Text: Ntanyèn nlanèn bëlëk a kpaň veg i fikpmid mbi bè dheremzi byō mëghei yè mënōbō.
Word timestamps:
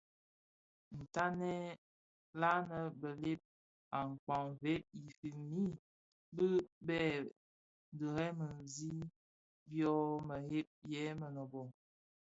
Ntanyèn 1.01 1.69
nlanèn 1.77 2.87
bëlëk 2.99 3.41
a 3.97 3.99
kpaň 4.23 4.45
veg 4.61 4.83
i 5.05 5.05
fikpmid 5.19 5.73
mbi 6.33 6.47
bè 6.87 7.01
dheremzi 7.97 8.91
byō 9.69 9.93
mëghei 10.27 10.69
yè 10.91 11.03
mënōbō. 11.19 11.61